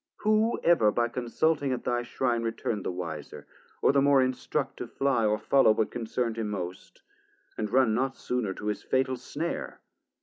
Who 0.21 0.59
ever 0.63 0.89
by 0.89 1.09
consulting 1.09 1.71
at 1.71 1.83
thy 1.83 2.01
shrine 2.01 2.41
Return'd 2.41 2.83
the 2.85 2.91
wiser, 2.91 3.45
or 3.83 3.91
the 3.91 4.01
more 4.01 4.19
instruct 4.19 4.77
To 4.77 4.87
flye 4.87 5.27
or 5.27 5.37
follow 5.37 5.73
what 5.73 5.91
concern'd 5.91 6.39
him 6.39 6.49
most, 6.49 7.03
440 7.57 7.61
And 7.61 7.69
run 7.71 7.93
not 7.93 8.17
sooner 8.17 8.55
to 8.55 8.65
his 8.65 8.81
fatal 8.81 9.15
snare? 9.15 9.79